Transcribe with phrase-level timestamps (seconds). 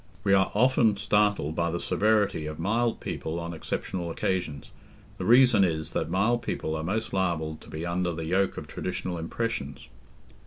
[0.23, 4.71] We are often startled by the severity of mild people on exceptional occasions;
[5.19, 8.65] the reason is, that mild people are most liable to be under the yoke of
[8.67, 9.89] traditional impressions.